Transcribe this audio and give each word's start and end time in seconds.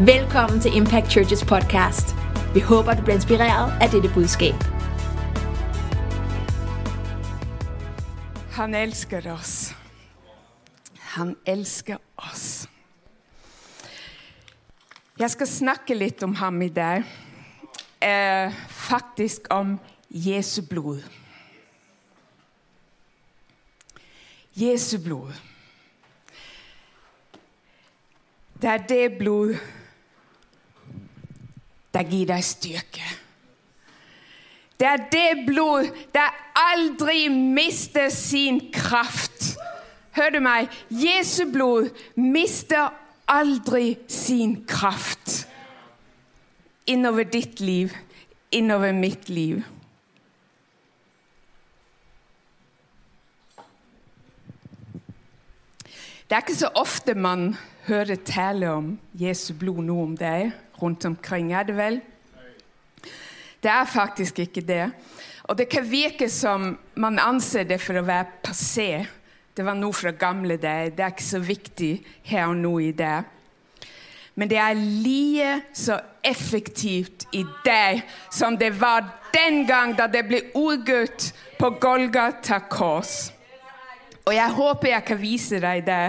Velkommen 0.00 0.60
til 0.60 0.76
Impact 0.76 1.10
Churches 1.10 1.44
podcast. 1.44 2.14
Vi 2.54 2.60
håper, 2.60 2.94
du 2.94 3.02
bliver 3.02 3.14
inspireret 3.14 3.82
af 3.82 3.88
dette 3.90 4.10
budskab. 4.14 4.54
Han 8.50 8.74
elsker 8.74 9.32
oss. 9.32 9.76
Han 10.98 11.36
elsker 11.46 11.96
oss. 12.16 12.68
Jeg 15.18 15.30
skal 15.30 15.46
snakke 15.46 15.94
litt 15.94 16.22
om 16.22 16.34
ham 16.34 16.62
i 16.62 16.68
dag. 16.68 17.04
Eh, 18.02 18.52
faktisk 18.68 19.46
om 19.50 19.78
Jesu 20.10 20.62
blod. 20.70 21.02
Jesu 24.56 24.98
blod. 25.04 25.32
Det 28.62 28.70
er 28.70 28.76
det 28.76 29.18
blod 29.18 29.54
der 31.94 32.08
gir 32.10 32.26
deg 32.28 32.44
styrke. 32.44 33.06
Det 34.74 34.88
er 34.90 35.06
det 35.12 35.44
blod 35.46 35.86
der 36.14 36.34
aldri 36.58 37.28
mister 37.30 38.10
sin 38.10 38.60
kraft. 38.74 39.54
Hør 40.14 40.34
du 40.34 40.40
meg? 40.42 40.68
Jesu 40.90 41.46
blod 41.52 41.90
mister 42.18 42.90
aldri 43.30 43.94
sin 44.10 44.64
kraft 44.68 45.46
innover 46.86 47.24
ditt 47.24 47.60
liv, 47.60 47.94
innover 48.52 48.92
mitt 48.92 49.28
liv. 49.28 49.62
Det 56.24 56.36
er 56.36 56.42
ikke 56.42 56.56
så 56.56 56.70
ofte 56.74 57.14
man 57.14 57.54
hører 57.86 58.16
tale 58.16 58.70
om 58.72 58.94
Jesu 59.20 59.52
blod 59.60 59.82
nå 59.84 59.96
om 60.02 60.14
det 60.18 60.52
rundt 60.82 61.04
omkring, 61.04 61.52
er 61.52 61.62
det 61.68 61.76
vel? 61.76 62.00
Det 63.62 63.70
er 63.72 63.84
faktisk 63.88 64.38
ikke 64.38 64.60
det. 64.60 64.90
Og 65.44 65.58
det 65.58 65.68
kan 65.68 65.84
virke 65.90 66.28
som 66.28 66.78
man 66.94 67.18
anser 67.18 67.64
det 67.68 67.80
for 67.80 68.00
å 68.00 68.06
være 68.06 68.40
passé. 68.44 69.04
Det 69.54 69.64
var 69.64 69.76
noe 69.78 69.94
fra 69.94 70.12
gamle 70.16 70.56
dager. 70.60 70.92
Det 70.96 71.04
er 71.04 71.14
ikke 71.14 71.26
så 71.26 71.40
viktig 71.44 71.92
her 72.28 72.48
og 72.48 72.56
nå 72.60 72.78
i 72.84 72.92
det. 72.96 73.18
Men 74.34 74.50
det 74.50 74.58
er 74.58 74.74
like 74.74 75.50
så 75.78 76.00
effektivt 76.24 77.28
i 77.32 77.44
dag 77.64 78.02
som 78.32 78.56
det 78.58 78.72
var 78.80 79.06
den 79.34 79.62
gang 79.66 79.94
da 79.96 80.08
det 80.10 80.24
ble 80.26 80.40
ordgutt 80.58 81.30
på 81.58 81.70
Golgata 81.80 82.58
kors. 82.70 83.30
Og 84.24 84.34
jeg 84.34 84.56
håper 84.56 84.90
jeg 84.90 85.06
kan 85.06 85.20
vise 85.20 85.60
deg 85.62 85.84
det. 85.86 86.04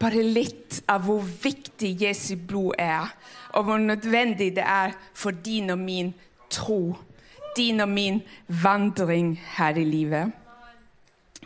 Bare 0.00 0.22
litt 0.22 0.80
av 0.90 1.04
hvor 1.06 1.22
viktig 1.22 1.94
Jesu 2.02 2.34
blod 2.36 2.74
er, 2.78 3.12
og 3.54 3.68
hvor 3.68 3.78
nødvendig 3.78 4.50
det 4.56 4.64
er 4.66 4.94
for 5.14 5.30
din 5.30 5.70
og 5.70 5.78
min 5.78 6.14
tro. 6.50 6.96
Din 7.56 7.80
og 7.80 7.88
min 7.88 8.22
vandring 8.48 9.36
her 9.56 9.78
i 9.78 9.84
livet. 9.84 10.32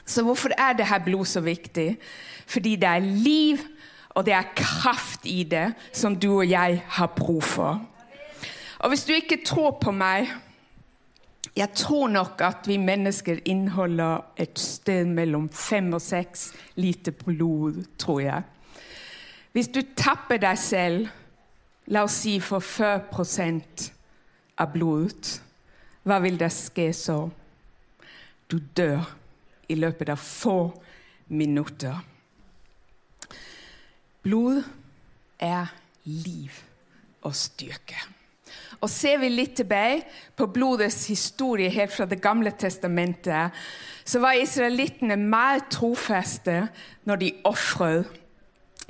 Så 0.09 0.23
hvorfor 0.25 0.49
er 0.57 0.73
det 0.73 0.87
her 0.89 1.05
blod 1.05 1.25
så 1.25 1.41
viktig? 1.41 1.99
Fordi 2.47 2.77
det 2.77 2.89
er 2.89 2.99
liv, 2.99 3.59
og 4.11 4.27
det 4.27 4.33
er 4.33 4.55
kraft 4.57 5.21
i 5.29 5.43
det 5.43 5.75
som 5.93 6.17
du 6.17 6.39
og 6.39 6.51
jeg 6.51 6.83
har 6.87 7.07
bruk 7.07 7.43
for. 7.43 7.83
Og 8.79 8.89
hvis 8.89 9.05
du 9.05 9.13
ikke 9.13 9.43
tror 9.45 9.77
på 9.83 9.93
meg 9.93 10.31
Jeg 11.59 11.75
tror 11.75 12.09
nok 12.09 12.41
at 12.47 12.69
vi 12.71 12.77
mennesker 12.79 13.41
inneholder 13.45 14.21
et 14.39 14.59
sted 14.59 15.09
mellom 15.11 15.49
fem 15.51 15.91
og 15.97 16.03
seks 16.03 16.53
liter 16.79 17.13
blod, 17.13 17.83
tror 17.99 18.21
jeg. 18.21 18.43
Hvis 19.53 19.71
du 19.75 19.81
tapper 19.97 20.39
deg 20.39 20.59
selv, 20.59 21.09
la 21.91 22.05
oss 22.07 22.21
si 22.23 22.37
for 22.39 22.63
40% 22.63 23.89
av 24.63 24.71
blodet, 24.71 25.33
hva 26.07 26.21
vil 26.23 26.39
det 26.39 26.53
skje 26.55 26.93
så? 26.95 27.17
Du 28.47 28.61
dør 28.77 29.03
i 29.69 29.75
løpet 29.75 30.13
av 30.15 30.23
få 30.23 30.61
minutter. 31.35 31.99
Blod 34.23 34.63
er 35.43 35.75
liv 36.07 36.63
og 37.27 37.35
styrke. 37.35 37.99
Og 38.81 38.91
Ser 38.91 39.19
vi 39.19 39.29
litt 39.33 39.57
tilbake 39.59 40.07
på 40.37 40.47
blodets 40.55 41.07
historie 41.11 41.71
helt 41.71 41.93
fra 41.93 42.07
Det 42.07 42.21
gamle 42.23 42.53
testamentet, 42.59 43.51
så 44.05 44.21
var 44.23 44.39
israelittene 44.39 45.17
mer 45.17 45.67
trofeste 45.71 46.69
når 47.05 47.17
de 47.17 47.33
ofret 47.45 48.07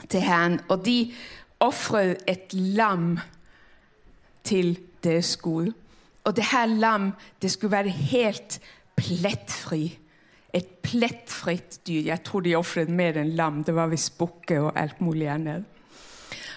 til 0.09 0.21
Herren. 0.23 0.61
Og 0.69 0.85
de 0.85 1.13
ofret 1.61 2.23
et 2.27 2.53
lam 2.55 3.19
til 4.45 4.79
deres 5.05 5.37
Gud. 5.37 5.73
Og 6.25 6.37
det 6.37 6.45
her 6.53 6.67
lam 6.67 7.13
det 7.43 7.51
skulle 7.51 7.73
være 7.73 7.89
helt 8.13 8.61
plettfri. 8.97 9.99
Et 10.55 10.69
plettfritt 10.83 11.81
dyr. 11.87 12.07
Jeg 12.13 12.23
tror 12.25 12.41
de 12.41 12.57
ofret 12.57 12.89
mer 12.89 13.19
enn 13.21 13.35
lam. 13.37 13.65
Det 13.65 13.75
var 13.75 13.91
visst 13.91 14.17
bukke 14.19 14.61
og 14.61 14.73
alt 14.77 15.01
mulig 15.01 15.29
annet. 15.29 15.65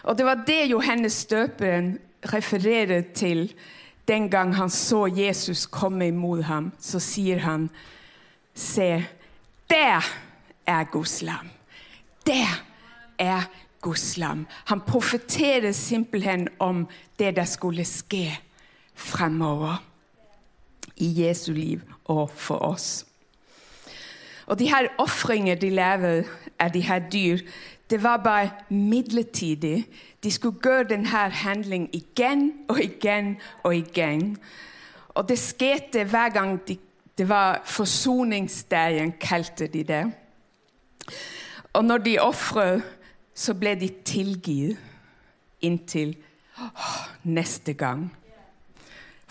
Og 0.03 0.17
det 0.17 0.25
var 0.25 0.43
det 0.47 0.69
Johannes 0.71 1.25
døperen 1.25 1.97
refererer 2.25 3.01
til 3.15 3.53
den 4.07 4.29
gang 4.29 4.55
han 4.55 4.69
så 4.69 5.07
Jesus 5.07 5.65
komme 5.65 6.07
imot 6.07 6.43
ham. 6.43 6.71
Så 6.79 6.99
sier 6.99 7.39
han, 7.39 7.69
se, 8.53 9.05
der 9.69 10.05
er 10.65 10.83
Guds 10.83 11.21
lam. 11.21 11.49
Der 12.27 12.63
er 13.19 13.47
Guds 13.81 14.17
lam. 14.17 14.47
Han 14.65 14.81
profeterer 14.81 15.71
simpelthen 15.71 16.47
om 16.59 16.87
det 17.19 17.35
der 17.35 17.45
skulle 17.45 17.85
skje 17.85 18.37
fremover 18.95 19.83
i 20.97 21.23
Jesu 21.23 21.51
liv 21.53 21.81
og 22.05 22.29
for 22.29 22.55
oss. 22.55 23.05
Og 24.45 24.59
de 24.59 24.69
her 24.69 24.87
ofringer 24.97 25.55
de 25.55 25.69
lever 25.69 26.23
av 26.59 26.69
de 26.73 26.81
her 26.81 26.99
dyr, 26.99 27.39
det 27.91 28.03
var 28.03 28.17
bare 28.17 28.49
midlertidig. 28.69 29.87
De 30.23 30.31
skulle 30.31 30.59
gjøre 30.63 30.87
denne 30.89 31.07
handlingen 31.07 31.89
igjen 31.93 32.53
og 32.69 32.79
igjen 32.79 33.35
og 33.63 33.75
igjen. 33.75 34.37
Og 35.09 35.27
det 35.29 35.39
skjedde 35.39 36.03
hver 36.03 36.29
gang 36.29 36.55
de, 36.67 36.77
det 37.17 37.29
var 37.29 37.61
forsoningsdagen, 37.65 39.13
kalte 39.19 39.67
de 39.67 39.83
det. 39.83 40.05
Og 41.73 41.85
når 41.85 41.97
de 41.97 42.19
ofret, 42.19 42.83
så 43.35 43.53
ble 43.53 43.75
de 43.75 43.89
tilgitt 44.05 44.79
inntil 45.61 46.15
åh, 46.57 46.97
neste 47.23 47.73
gang 47.73 48.09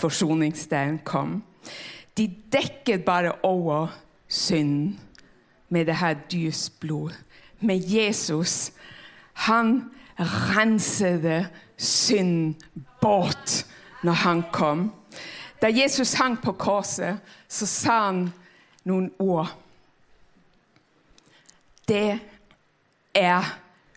forsoningsdagen 0.00 1.00
kom. 1.04 1.42
De 2.16 2.28
dekket 2.52 3.04
bare 3.04 3.32
over 3.44 3.92
synden 4.28 4.98
med 5.70 5.86
det 5.86 5.96
her 5.96 6.14
dyrs 6.14 6.70
blod. 6.70 7.14
Med 7.60 7.80
Jesus. 7.86 8.72
Han 9.32 9.90
rensede 10.18 11.48
synden 11.76 12.56
bort 13.00 13.66
når 14.02 14.12
han 14.12 14.42
kom. 14.52 14.92
Da 15.62 15.68
Jesus 15.68 16.12
hang 16.12 16.38
på 16.42 16.52
korset, 16.52 17.18
så 17.48 17.66
sa 17.66 18.04
han 18.06 18.32
noen 18.84 19.10
ord. 19.18 19.48
Det 21.88 22.18
er 23.14 23.44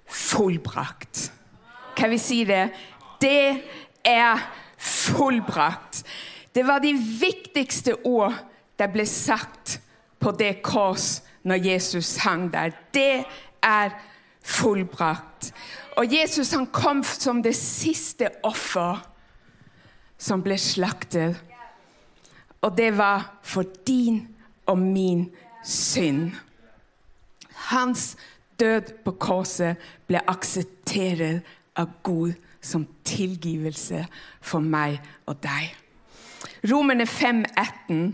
fullbrakt. 0.10 1.32
Kan 1.96 2.10
vi 2.10 2.18
si 2.18 2.44
det? 2.44 2.70
Det 3.22 3.64
er 4.04 4.42
fullbrakt. 4.78 6.04
Det 6.56 6.68
var 6.68 6.80
de 6.80 6.94
viktigste 7.20 7.96
ord 8.06 8.34
der 8.80 8.92
ble 8.92 9.06
sagt 9.06 9.80
på 10.20 10.32
det 10.32 10.62
kors 10.66 11.22
når 11.44 11.66
Jesus 11.66 12.16
hang 12.24 12.52
der. 12.54 12.72
Det 12.94 13.26
er 13.64 13.90
fullbrakt. 14.44 15.54
Og 15.98 16.14
Jesus 16.14 16.52
han 16.52 16.68
kom 16.74 17.04
som 17.04 17.44
det 17.44 17.56
siste 17.56 18.30
offer 18.44 19.02
som 20.18 20.44
ble 20.44 20.58
slaktet. 20.58 21.38
Og 22.64 22.78
det 22.78 22.94
var 22.98 23.40
for 23.44 23.68
din 23.88 24.28
og 24.66 24.80
min 24.80 25.28
synd. 25.64 26.32
Hans 27.70 28.16
død 28.60 28.94
på 29.04 29.12
korset 29.12 29.80
ble 30.08 30.22
akseptert 30.28 31.44
av 31.76 31.90
Gud 32.04 32.34
som 32.64 32.88
tilgivelse 33.04 34.06
for 34.42 34.64
meg 34.64 35.02
og 35.28 35.40
deg. 35.44 35.74
Romerne 36.72 37.04
5,18 37.04 38.14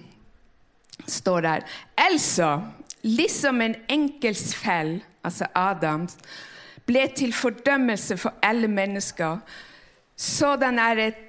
står 1.08 1.42
der. 1.46 1.66
Altså, 1.98 2.62
liksom 3.02 3.62
en 3.62 3.76
enkels 3.90 4.56
fell, 4.56 5.04
altså 5.24 5.46
Adams, 5.56 6.18
ble 6.86 7.08
til 7.16 7.34
fordømmelse 7.34 8.18
for 8.18 8.34
alle 8.42 8.68
mennesker, 8.68 9.38
sådan 10.18 10.80
er 10.80 11.08
et, 11.08 11.26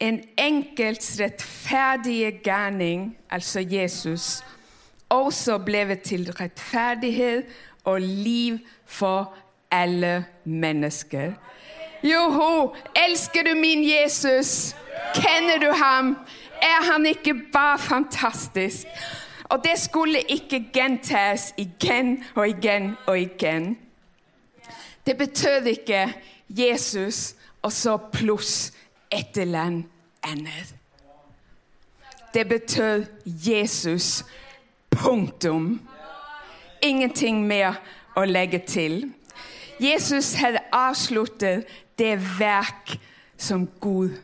en 0.00 0.22
enkels 0.38 1.20
rettferdige 1.20 2.30
gærning, 2.44 3.16
altså 3.30 3.60
Jesus, 3.70 4.44
også 5.08 5.58
ble 5.58 5.94
til 6.04 6.32
rettferdighet 6.32 7.44
og 7.84 8.00
liv 8.00 8.58
for 8.86 9.34
alle 9.70 10.24
mennesker. 10.44 11.32
Joho, 12.02 12.74
elsker 13.08 13.42
du 13.42 13.54
min 13.54 13.84
Jesus? 13.84 14.74
Kjenner 15.14 15.58
du 15.62 15.72
ham? 15.84 16.16
Er 16.62 16.92
han 16.92 17.06
ikke 17.06 17.34
bare 17.52 17.78
fantastisk? 17.78 18.86
Og 19.52 19.60
det 19.64 19.76
skulle 19.78 20.22
ikke 20.32 20.62
gjentas 20.72 21.50
igjen 21.60 22.22
og 22.34 22.48
igjen 22.48 22.94
og 23.06 23.18
igjen. 23.18 23.74
Det 25.06 25.16
betød 25.18 25.66
ikke 25.74 26.06
Jesus 26.48 27.34
og 27.62 27.72
så 27.72 27.98
pluss 28.12 28.72
et 29.10 29.36
eller 29.36 29.82
annet. 30.22 30.74
Det 32.34 32.48
betød 32.48 33.04
Jesus. 33.26 34.24
Punktum. 34.90 35.80
Ingenting 36.82 37.46
mer 37.46 37.76
å 38.16 38.24
legge 38.24 38.58
til. 38.66 39.12
Jesus 39.80 40.32
hadde 40.40 40.64
avsluttet 40.72 41.68
det 41.98 42.16
verk 42.38 42.96
som 43.36 43.68
Gud 43.80 44.16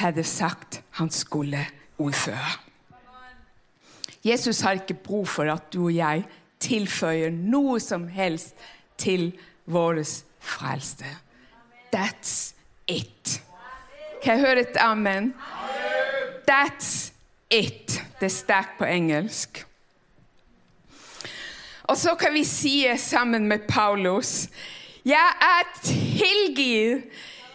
hadde 0.00 0.24
sagt 0.24 0.82
han 0.96 1.10
skulle 1.10 1.66
utføre. 1.98 2.69
Jesus 4.24 4.60
har 4.60 4.72
ikke 4.80 4.94
bruk 4.94 5.28
for 5.28 5.48
at 5.52 5.72
du 5.72 5.84
og 5.86 5.94
jeg 5.94 6.24
tilføyer 6.60 7.32
noe 7.32 7.80
som 7.80 8.08
helst 8.12 8.54
til 9.00 9.30
vår 9.70 10.02
frelste. 10.40 11.08
That's 11.92 12.52
it. 12.86 13.40
Kan 14.22 14.36
jeg 14.36 14.46
høre 14.46 14.60
et 14.60 14.76
amen? 14.80 15.34
That's 16.50 17.12
it. 17.50 18.02
Det 18.20 18.28
er 18.28 18.34
sterkt 18.34 18.78
på 18.78 18.84
engelsk. 18.84 19.64
Og 21.82 21.96
så 21.96 22.14
kan 22.14 22.34
vi 22.34 22.44
si 22.44 22.84
sammen 22.96 23.48
med 23.48 23.58
Paulus 23.68 24.48
Jeg 25.04 25.32
er 25.40 25.80
tilgitt. 25.82 27.08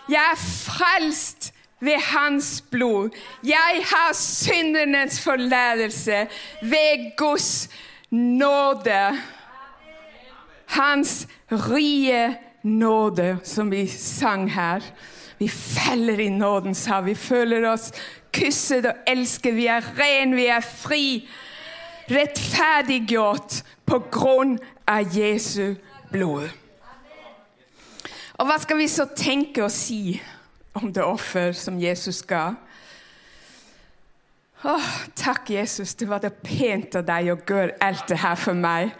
Jeg 0.09 0.31
er 0.31 0.37
frelst 0.37 1.44
ved 1.79 1.99
hans 1.99 2.63
blod. 2.71 3.09
Jeg 3.43 3.83
har 3.83 4.13
syndernes 4.13 5.21
forlatelse 5.23 6.27
ved 6.61 7.17
Guds 7.17 7.69
nåde. 8.11 9.17
Hans 10.65 11.27
rike 11.51 12.37
nåde, 12.63 13.37
som 13.43 13.71
vi 13.71 13.87
sang 13.87 14.53
her. 14.53 14.81
Vi 15.37 15.47
feller 15.47 16.19
i 16.19 16.29
nådens 16.29 16.85
hav. 16.85 17.05
Vi 17.05 17.15
føler 17.15 17.69
oss 17.69 17.91
kysset 18.33 18.85
og 18.85 18.93
elsket. 19.07 19.55
Vi 19.55 19.65
er 19.65 19.81
ren, 19.99 20.35
vi 20.35 20.45
er 20.45 20.59
fri. 20.59 21.27
Rettferdiggjort 22.11 23.63
på 23.85 23.99
grunn 24.11 24.59
av 24.87 25.17
Jesu 25.17 25.75
blod. 26.11 26.49
Og 28.35 28.47
hva 28.47 28.57
skal 28.61 28.77
vi 28.77 28.87
så 28.91 29.07
tenke 29.15 29.63
og 29.63 29.71
si 29.71 30.19
om 30.75 30.91
det 30.93 31.03
offer 31.03 31.53
som 31.55 31.79
Jesus 31.79 32.21
ga? 32.27 32.53
Åh, 34.65 34.91
takk, 35.15 35.49
Jesus, 35.49 35.93
det 35.95 36.07
var 36.09 36.23
det 36.23 36.33
pent 36.43 36.95
av 36.97 37.05
deg 37.05 37.29
å 37.31 37.37
gjøre 37.37 37.77
alt 37.85 38.07
det 38.09 38.17
her 38.23 38.37
for 38.39 38.57
meg. 38.57 38.95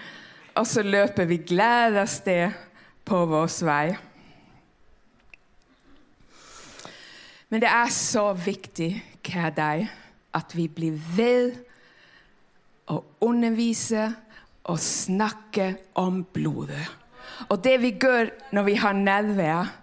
Og 0.56 0.68
så 0.70 0.84
løper 0.86 1.28
vi 1.28 1.42
glad 1.42 1.98
av 2.00 2.08
sted 2.12 2.54
på 3.06 3.22
vår 3.28 3.50
vei. 3.66 3.96
Men 7.50 7.64
det 7.64 7.70
er 7.72 7.92
så 7.94 8.30
viktig, 8.34 8.92
kjære 9.26 9.56
deg, 9.58 9.88
at 10.36 10.54
vi 10.56 10.68
blir 10.68 11.00
ved 11.16 11.58
å 12.92 13.00
undervise 13.26 14.10
og 14.70 14.80
snakke 14.82 15.72
om 15.98 16.24
blodet. 16.36 16.86
Og 17.50 17.60
det 17.64 17.78
vi 17.82 17.94
gjør 17.96 18.32
når 18.56 18.68
vi 18.70 18.76
har 18.82 18.98
nærvær, 18.98 19.74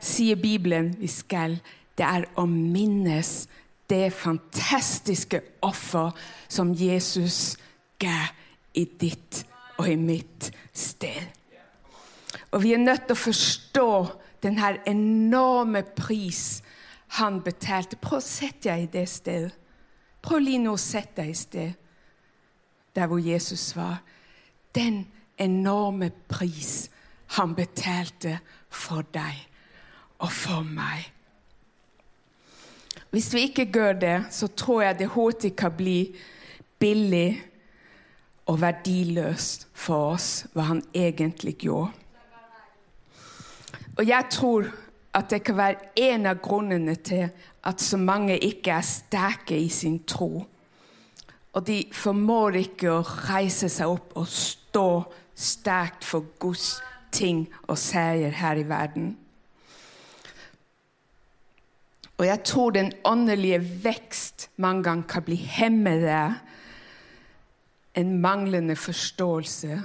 sier 0.00 0.36
Bibelen 0.36 0.94
vi 1.00 1.08
skal, 1.10 1.58
det 1.96 2.04
er 2.06 2.26
å 2.36 2.44
minnes 2.48 3.46
det 3.90 4.10
fantastiske 4.12 5.40
offer 5.64 6.12
som 6.48 6.74
Jesus 6.74 7.56
ga 8.02 8.28
i 8.74 8.84
ditt 9.00 9.44
og 9.78 9.88
i 9.88 9.96
mitt 9.96 10.50
sted. 10.72 11.22
Og 12.50 12.62
vi 12.62 12.74
er 12.74 12.82
nødt 12.82 13.06
til 13.06 13.16
å 13.16 13.24
forstå 13.24 13.90
denne 14.42 14.74
enorme 14.88 15.82
pris 15.96 16.62
han 17.16 17.40
betalte. 17.44 17.98
Prøv 18.00 18.20
å 18.20 18.24
sette 18.24 18.68
deg 18.68 18.86
i 18.86 18.92
det 18.98 19.06
stedet. 19.10 19.54
Prøv 20.22 20.42
lige 20.42 20.64
nå 20.64 20.74
å 20.74 20.80
sette 20.80 21.22
deg 21.22 21.32
i 21.32 21.38
sted 21.38 21.82
der 22.96 23.08
hvor 23.10 23.20
Jesus 23.20 23.76
var. 23.76 24.00
Den 24.74 25.04
enorme 25.38 26.10
pris 26.28 26.88
han 27.36 27.54
betalte 27.54 28.38
for 28.72 29.04
deg 29.12 29.44
og 30.18 30.32
for 30.32 30.64
meg. 30.64 31.10
Hvis 33.10 33.32
vi 33.34 33.46
ikke 33.48 33.68
gjør 33.72 33.92
det, 33.92 34.16
så 34.30 34.46
tror 34.46 34.82
jeg 34.82 34.98
det 34.98 35.12
hurtig 35.14 35.56
kan 35.56 35.72
bli 35.72 36.16
billig 36.78 37.42
og 38.46 38.60
verdiløst 38.60 39.68
for 39.74 40.16
oss 40.16 40.46
hva 40.54 40.68
han 40.70 40.82
egentlig 40.94 41.56
gjorde. 41.64 41.92
Og 43.96 44.04
jeg 44.08 44.28
tror 44.30 44.68
at 45.16 45.30
det 45.30 45.40
kan 45.46 45.56
være 45.56 45.92
en 45.96 46.26
av 46.28 46.42
grunnene 46.44 46.94
til 47.00 47.30
at 47.64 47.80
så 47.80 47.96
mange 47.96 48.36
ikke 48.38 48.74
er 48.76 48.84
sterke 48.84 49.56
i 49.56 49.68
sin 49.72 50.02
tro. 50.04 50.44
Og 51.56 51.66
de 51.66 51.78
formår 51.92 52.58
ikke 52.60 52.90
å 52.92 53.04
reise 53.30 53.70
seg 53.72 53.88
opp 53.88 54.12
og 54.20 54.28
stå 54.28 54.88
sterkt 55.36 56.04
for 56.04 56.26
Guds 56.38 56.76
ting 57.12 57.46
og 57.64 57.78
seier 57.80 58.34
her 58.36 58.60
i 58.60 58.68
verden. 58.68 59.14
Og 62.16 62.26
jeg 62.26 62.42
tror 62.48 62.70
den 62.72 62.92
åndelige 63.04 63.60
vekst 63.84 64.48
mange 64.56 64.82
ganger 64.82 65.08
kan 65.08 65.24
bli 65.26 65.36
hemmet 65.36 66.06
av 66.08 66.38
en 67.96 68.12
manglende 68.20 68.76
forståelse 68.76 69.80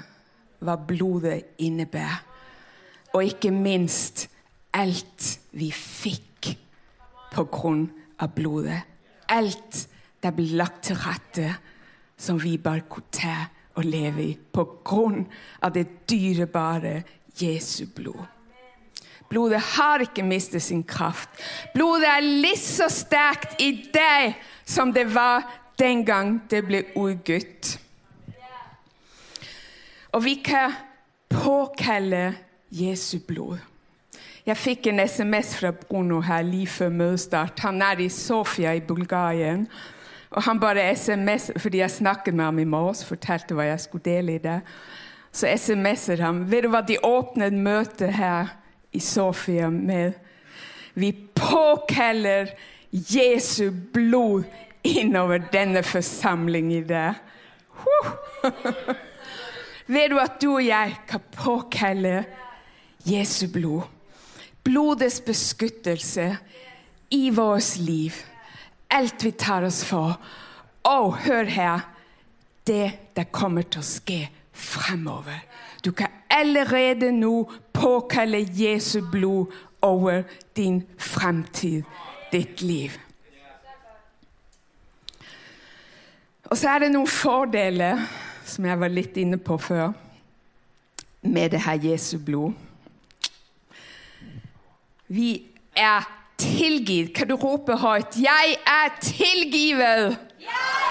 hva 0.62 0.76
blodet 0.88 1.58
innebærer. 1.64 2.22
Og 3.12 3.26
ikke 3.28 3.52
minst 3.52 4.30
alt 4.74 5.28
vi 5.52 5.72
fikk 5.76 6.54
på 7.34 7.48
grunn 7.52 7.90
av 8.24 8.32
blodet. 8.36 8.80
Alt 9.32 9.88
det 10.24 10.32
ble 10.36 10.60
lagt 10.60 10.86
til 10.88 11.00
rette 11.02 11.50
som 12.22 12.40
vi 12.40 12.56
bare 12.62 12.86
kunne 12.88 13.12
ta 13.12 13.38
og 13.80 13.88
leve 13.88 14.24
i 14.24 14.36
på 14.36 14.64
grunn 14.86 15.26
av 15.64 15.74
det 15.76 15.88
dyrebare 16.10 17.02
Jesu 17.40 17.88
blod. 17.96 18.24
Blodet 19.32 19.62
har 19.78 20.04
ikke 20.04 20.26
mistet 20.28 20.64
sin 20.66 20.84
kraft. 20.84 21.30
Blodet 21.74 22.10
er 22.10 22.28
litt 22.44 22.60
så 22.60 22.90
sterkt 22.92 23.62
i 23.64 23.72
deg 23.94 24.36
som 24.68 24.92
det 24.92 25.08
var 25.14 25.48
den 25.80 26.04
gang 26.06 26.36
det 26.52 26.66
ble 26.68 26.84
urgutt. 27.00 27.78
Og 30.12 30.26
vi 30.26 30.36
kan 30.44 30.76
påkalle 31.32 32.34
Jesu 32.76 33.22
blod. 33.28 33.62
Jeg 34.46 34.58
fikk 34.58 34.88
en 34.90 35.00
SMS 35.06 35.56
fra 35.60 35.72
Bruno 35.72 36.20
her 36.26 36.44
like 36.44 36.72
før 36.74 36.90
møtestart. 36.90 37.60
Han 37.64 37.82
er 37.82 38.02
i 38.02 38.10
Sofia 38.10 38.74
i 38.76 38.82
Bulgaria. 38.84 39.54
Og 40.32 40.44
han 40.44 40.60
bare 40.60 40.90
SMS, 40.96 41.52
fordi 41.58 41.78
jeg 41.78 41.92
snakket 41.92 42.34
med 42.34 42.46
ham 42.46 42.60
i 42.60 42.68
morges, 42.68 43.06
fortalte 43.06 43.56
hva 43.56 43.70
jeg 43.70 43.80
skulle 43.84 44.04
dele 44.04 44.36
i 44.36 44.42
det. 44.44 44.60
Så 45.32 45.48
SMS-er 45.48 46.24
han. 46.26 46.44
Vet 46.52 46.66
du 46.66 46.72
hva 46.74 46.82
de 46.84 46.98
åpnet 47.04 47.54
møtet 47.54 48.16
her 48.18 48.52
i 48.92 49.00
Sofia 49.00 49.70
med? 49.70 50.14
Vi 50.94 51.12
påkaller 51.34 52.50
Jesu 52.90 53.72
blod 53.72 54.44
innover 54.82 55.44
denne 55.52 55.84
forsamlingen 55.84 56.88
dag. 56.88 57.14
Vet 59.92 60.12
du 60.12 60.20
at 60.22 60.40
du 60.42 60.50
og 60.54 60.64
jeg 60.64 60.96
kan 61.08 61.24
påkalle 61.36 62.24
Jesu 63.08 63.48
blod? 63.52 63.88
Blodets 64.64 65.22
beskyttelse 65.26 66.38
i 67.10 67.30
vårt 67.30 67.78
liv. 67.78 68.14
Alt 68.90 69.24
vi 69.24 69.32
tar 69.32 69.66
oss 69.68 69.84
for. 69.86 70.20
Og 70.88 71.18
hør 71.26 71.44
her 71.44 71.88
det 72.68 72.92
det 73.16 73.32
kommer 73.34 73.66
til 73.68 73.82
å 73.82 73.88
skje 73.88 74.22
fremover. 74.54 75.42
Du 75.84 75.92
kan 75.98 76.21
allerede 76.32 77.12
nå 77.12 77.52
påkalle 77.74 78.46
Jesu 78.56 79.02
blod 79.12 79.52
over 79.82 80.24
din 80.56 80.84
fremtid, 80.98 81.84
ditt 82.32 82.62
liv. 82.62 82.98
Og 86.52 86.58
så 86.58 86.70
er 86.70 86.84
det 86.84 86.92
noen 86.92 87.08
fordeler, 87.08 88.02
som 88.46 88.66
jeg 88.68 88.80
var 88.80 88.92
litt 88.92 89.18
inne 89.18 89.38
på 89.40 89.56
før, 89.62 89.94
med 91.22 91.54
det 91.54 91.62
her 91.64 91.80
Jesu 91.80 92.18
blod. 92.20 92.52
Vi 95.08 95.30
er 95.76 96.08
tilgitt. 96.42 97.14
Kan 97.16 97.28
du 97.28 97.36
rope 97.36 97.78
høyt? 97.78 98.16
'Jeg 98.16 98.58
er 98.68 98.90
tilgivet'! 99.02 100.18
Jeg 100.40 100.48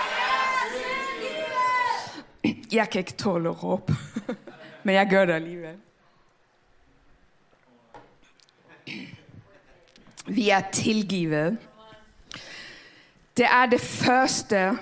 er 0.06 0.64
tilgiver! 0.72 2.64
Jeg 2.72 2.90
kan 2.90 2.98
ikke 3.04 3.16
tåle 3.18 3.50
å 3.50 3.58
råpe, 3.62 3.96
men 4.82 4.94
jeg 4.94 5.10
gjør 5.10 5.24
det 5.26 5.34
allikevel. 5.34 5.78
Vi 10.26 10.50
er 10.50 10.62
tilgivet. 10.72 11.58
Det 13.36 13.46
er 13.46 13.66
det 13.66 13.80
første 13.80 14.78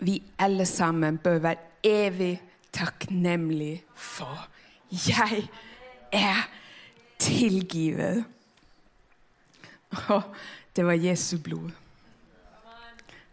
vi 0.00 0.22
alle 0.38 0.66
sammen 0.66 1.18
bør 1.18 1.38
være 1.38 1.56
evig 1.84 2.42
takknemlige 2.72 3.82
for. 3.94 4.48
Jeg 4.90 5.48
er 6.12 6.48
tilgivet. 7.18 8.24
Og 10.08 10.22
det 10.76 10.86
var 10.86 10.92
Jesu 10.92 11.38
blod. 11.38 11.70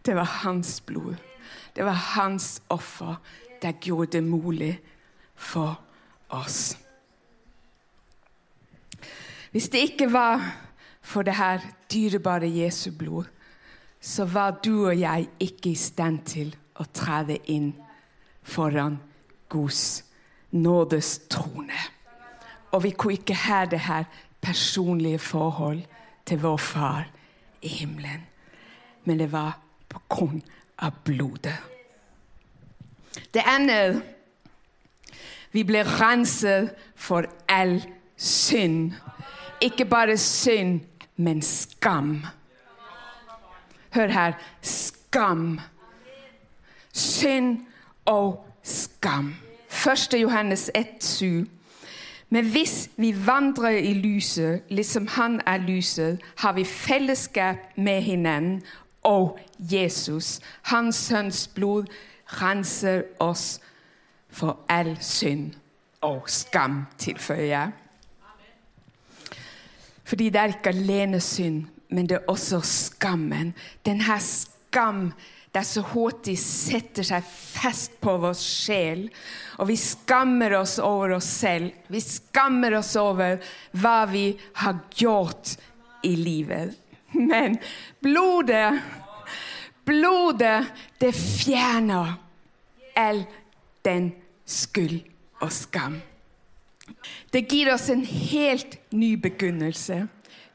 Det 0.06 0.16
var 0.16 0.24
hans 0.24 0.80
blod. 0.80 1.14
Det 1.76 1.84
var 1.84 1.92
hans 1.92 2.62
offer 2.68 3.14
der 3.62 3.72
gjorde 3.72 4.12
det 4.12 4.24
mulig 4.24 4.80
for 5.40 5.80
oss. 6.28 6.78
Hvis 9.50 9.68
det 9.68 9.78
ikke 9.78 10.12
var 10.12 10.44
for 11.02 11.22
det 11.22 11.34
her 11.34 11.60
dyrebare 11.92 12.50
Jesu 12.50 12.90
blod, 12.98 13.24
så 14.00 14.24
var 14.24 14.50
du 14.64 14.86
og 14.86 15.00
jeg 15.00 15.28
ikke 15.40 15.70
i 15.70 15.74
stand 15.74 16.20
til 16.24 16.52
å 16.80 16.84
trede 16.94 17.36
inn 17.52 17.72
foran 18.42 19.00
Guds 19.48 20.04
nådes 20.50 21.18
trone. 21.30 21.80
Og 22.70 22.82
vi 22.82 22.90
kunne 22.90 23.18
ikke 23.18 23.34
ha 23.34 23.64
det 23.66 23.80
her 23.80 24.04
personlige 24.40 25.18
forhold 25.18 25.82
til 26.26 26.40
vår 26.40 26.56
far 26.56 27.10
i 27.62 27.68
himmelen. 27.68 28.22
Men 29.04 29.18
det 29.18 29.32
var 29.32 29.58
på 29.88 30.00
grunn 30.08 30.42
av 30.78 31.02
blodet. 31.04 31.58
Det 33.34 33.42
ene 33.42 34.02
Vi 35.52 35.64
ble 35.66 35.82
renset 35.82 36.70
for 36.94 37.24
all 37.48 37.80
synd. 38.16 38.92
Ikke 39.60 39.84
bare 39.84 40.16
synd, 40.16 40.80
men 41.16 41.42
skam. 41.42 42.24
Hør 43.90 44.06
her 44.06 44.32
skam. 44.62 45.60
Synd 46.92 47.58
og 48.04 48.46
skam. 48.62 49.34
1. 49.86 50.20
Johannes 50.22 50.70
1, 50.74 50.86
7. 51.00 51.46
Men 52.30 52.50
hvis 52.50 52.90
vi 52.96 53.26
vandrer 53.26 53.68
i 53.68 53.94
lyset, 53.94 54.62
liksom 54.68 55.06
Han 55.06 55.40
er 55.46 55.56
lyset, 55.56 56.20
har 56.36 56.52
vi 56.52 56.64
fellesskap 56.64 57.56
med 57.76 58.02
hverandre, 58.02 58.62
og 59.02 59.38
Jesus, 59.58 60.40
Hans 60.62 60.96
Sønns 60.96 61.48
blod, 61.48 61.84
renser 62.26 63.02
oss 63.18 63.60
for 64.32 64.64
all 64.70 64.94
synd 65.02 65.54
og 66.06 66.28
skam, 66.30 66.84
tilføyer 66.98 67.48
jeg. 67.50 67.72
Fordi 70.10 70.30
det 70.32 70.40
er 70.40 70.54
ikke 70.54 70.72
alene 70.74 71.20
synd, 71.22 71.66
men 71.90 72.08
det 72.08 72.18
er 72.18 72.30
også 72.30 72.60
skammen. 72.66 73.52
Denne 73.86 74.16
skam 74.22 75.10
der 75.54 75.66
så 75.66 75.82
hurtig 75.82 76.36
setter 76.38 77.06
seg 77.06 77.26
fast 77.26 77.96
på 78.02 78.14
vår 78.22 78.36
sjel. 78.38 79.08
Og 79.58 79.70
vi 79.70 79.76
skammer 79.78 80.54
oss 80.60 80.76
over 80.82 81.16
oss 81.16 81.30
selv. 81.42 81.72
Vi 81.90 82.02
skammer 82.02 82.78
oss 82.78 82.94
over 82.98 83.40
hva 83.82 83.96
vi 84.10 84.28
har 84.62 84.78
gjort 84.94 85.56
i 86.06 86.14
livet. 86.18 86.76
Men 87.18 87.58
blodet, 88.02 88.78
blodet, 89.84 90.70
det 91.02 91.10
fjerner 91.18 92.14
all 92.98 93.24
den 93.84 94.12
skyld 94.46 95.00
og 95.40 95.52
skam. 95.52 96.00
Det 97.32 97.46
gir 97.48 97.70
oss 97.72 97.88
en 97.92 98.04
helt 98.04 98.78
ny 98.92 99.14
begynnelse. 99.20 100.02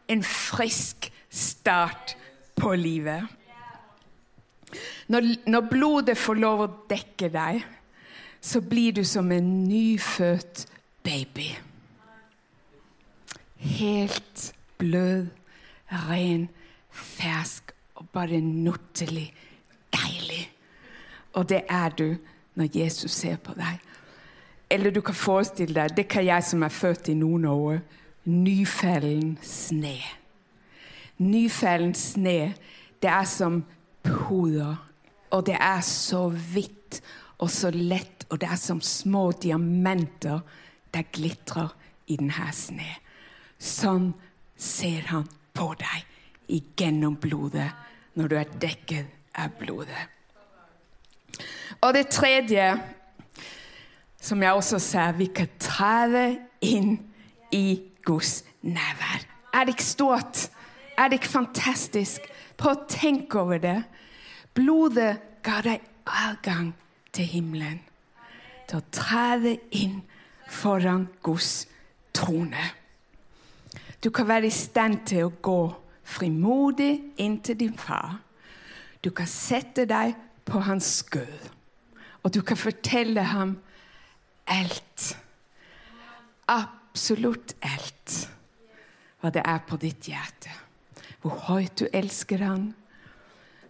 En 0.08 0.24
frisk 0.24 1.10
start 1.30 2.16
på 2.56 2.76
livet. 2.76 3.24
Når, 5.08 5.22
når, 5.48 5.68
blodet 5.70 6.18
får 6.18 6.40
lov 6.42 6.64
å 6.66 6.74
dekke 6.90 7.30
deg, 7.32 7.62
så 8.42 8.62
blir 8.62 8.96
du 8.98 9.04
som 9.08 9.32
en 9.32 9.48
nyfødt 9.70 10.66
baby. 11.06 11.48
Helt 13.58 14.52
blød, 14.82 15.30
ren, 16.10 16.50
fersk 16.92 17.72
og 17.96 18.10
bare 18.14 18.42
nuttelig 18.42 19.30
deilig. 19.96 20.44
Og 21.34 21.50
det 21.50 21.64
er 21.70 21.96
du 21.96 22.10
når 22.56 22.72
Jesus 22.76 23.12
ser 23.12 23.38
på 23.44 23.54
deg. 23.58 23.82
Eller 24.72 24.92
du 24.92 25.02
kan 25.06 25.16
forestille 25.16 25.76
deg 25.76 25.98
Det 25.98 26.08
kan 26.10 26.26
jeg 26.26 26.44
som 26.44 26.64
er 26.64 26.74
født 26.74 27.10
i 27.12 27.14
Nord-Norge. 27.14 27.82
Nyfellen 28.26 29.38
sne. 29.46 30.00
Nyfellen 31.18 31.94
sne, 31.96 32.56
det 33.02 33.12
er 33.12 33.28
som 33.30 33.62
puder. 34.04 34.76
Og 35.32 35.46
det 35.46 35.58
er 35.60 35.82
så 35.86 36.28
hvitt 36.30 37.02
og 37.38 37.52
så 37.52 37.70
lett, 37.70 38.26
og 38.30 38.40
det 38.42 38.50
er 38.50 38.60
som 38.60 38.82
små 38.82 39.32
diamanter 39.32 40.42
der 40.94 41.08
glitrer 41.14 41.76
i 42.08 42.18
denne 42.18 42.52
sne. 42.56 42.88
Sånn 43.60 44.14
ser 44.56 45.12
han 45.12 45.28
på 45.56 45.74
deg 45.80 46.52
igjennom 46.56 47.18
blodet 47.22 47.70
når 48.16 48.32
du 48.32 48.36
er 48.40 48.54
dekket 48.62 49.40
av 49.42 49.56
blodet. 49.60 50.15
Og 51.82 51.94
det 51.94 52.08
tredje, 52.08 52.70
som 54.22 54.44
jeg 54.44 54.54
også 54.54 54.80
sa, 54.80 55.12
vi 55.12 55.26
kan 55.26 55.50
træde 55.60 56.40
inn 56.62 56.98
i 57.52 57.82
Guds 58.06 58.44
nærvær. 58.62 59.26
Er 59.54 59.64
det 59.64 59.76
ikke 59.76 59.84
stort? 59.84 60.50
Er 60.98 61.08
det 61.08 61.20
ikke 61.20 61.36
fantastisk? 61.36 62.22
Prøv 62.58 62.72
å 62.72 62.88
tenke 62.90 63.40
over 63.40 63.60
det. 63.62 63.78
Blodet 64.56 65.20
ga 65.44 65.62
deg 65.66 65.84
adgang 66.06 66.74
til 67.14 67.28
himmelen. 67.30 67.80
Til 68.68 68.80
å 68.80 68.90
træde 68.92 69.58
inn 69.76 70.02
foran 70.50 71.08
Guds 71.24 71.68
trone. 72.16 72.72
Du 74.04 74.10
kan 74.10 74.28
være 74.28 74.48
i 74.48 74.54
stand 74.54 75.04
til 75.10 75.28
å 75.28 75.34
gå 75.42 75.60
frimodig 76.06 76.94
inn 77.22 77.40
til 77.44 77.60
din 77.60 77.78
far. 77.78 78.20
Du 79.04 79.12
kan 79.14 79.28
sette 79.30 79.86
deg 79.90 80.16
på 80.46 80.60
hans 80.60 80.84
skød, 80.84 81.50
og 82.24 82.34
du 82.34 82.42
kan 82.42 82.58
fortelle 82.58 83.24
ham 83.24 83.58
alt. 84.48 85.18
Absolutt 86.48 87.56
alt 87.62 88.30
hva 89.22 89.32
det 89.34 89.42
er 89.46 89.62
på 89.66 89.78
ditt 89.82 90.06
hjerte. 90.06 90.52
Hvor 91.22 91.34
høyt 91.48 91.80
du 91.80 91.88
elsker 91.94 92.44
han, 92.46 92.68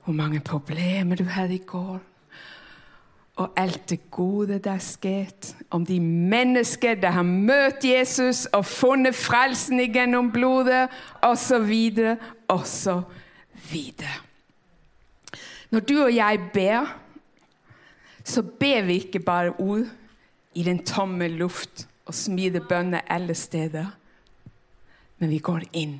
hvor 0.03 0.13
mange 0.13 0.41
problemer 0.43 1.15
du 1.15 1.23
hadde 1.23 1.55
i 1.55 1.63
går, 1.67 2.01
og 3.35 3.51
alt 3.59 3.89
det 3.89 4.11
gode 4.11 4.59
der 4.63 4.79
skjedd, 4.79 5.55
om 5.71 5.85
de 5.85 5.99
mennesker 5.99 6.95
der 6.95 7.11
har 7.17 7.27
møtt 7.27 7.83
Jesus 7.83 8.45
og 8.55 8.65
funnet 8.65 9.15
frelsen 9.15 9.81
gjennom 9.91 10.31
blodet, 10.31 10.87
osv., 11.23 11.73
osv. 12.47 13.75
Når 15.69 15.79
du 15.79 15.95
og 16.03 16.15
jeg 16.15 16.39
ber, 16.53 16.91
så 18.23 18.41
ber 18.41 18.81
vi 18.85 18.93
ikke 18.93 19.19
bare 19.19 19.53
ord 19.59 19.85
i 20.55 20.63
den 20.63 20.83
tomme 20.85 21.27
luft 21.27 21.87
og 22.05 22.13
smider 22.13 22.63
bønner 22.69 23.01
alle 23.09 23.35
steder, 23.35 23.85
men 25.17 25.29
vi 25.29 25.39
går 25.39 25.65
inn 25.73 25.99